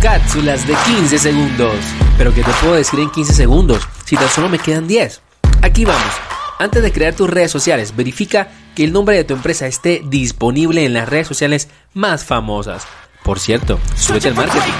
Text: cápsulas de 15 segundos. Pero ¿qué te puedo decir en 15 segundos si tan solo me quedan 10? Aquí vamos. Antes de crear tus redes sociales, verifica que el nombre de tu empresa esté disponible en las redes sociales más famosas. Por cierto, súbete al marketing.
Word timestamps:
cápsulas 0.00 0.66
de 0.66 0.74
15 0.96 1.18
segundos. 1.18 1.74
Pero 2.16 2.34
¿qué 2.34 2.42
te 2.42 2.50
puedo 2.60 2.74
decir 2.74 3.00
en 3.00 3.10
15 3.10 3.32
segundos 3.32 3.86
si 4.04 4.16
tan 4.16 4.28
solo 4.28 4.48
me 4.48 4.58
quedan 4.58 4.86
10? 4.86 5.20
Aquí 5.62 5.84
vamos. 5.84 6.12
Antes 6.58 6.82
de 6.82 6.92
crear 6.92 7.14
tus 7.14 7.30
redes 7.30 7.50
sociales, 7.50 7.94
verifica 7.94 8.48
que 8.74 8.84
el 8.84 8.92
nombre 8.92 9.16
de 9.16 9.24
tu 9.24 9.34
empresa 9.34 9.66
esté 9.66 10.02
disponible 10.04 10.84
en 10.84 10.94
las 10.94 11.08
redes 11.08 11.28
sociales 11.28 11.68
más 11.94 12.24
famosas. 12.24 12.86
Por 13.22 13.38
cierto, 13.38 13.78
súbete 13.96 14.28
al 14.28 14.34
marketing. 14.34 14.72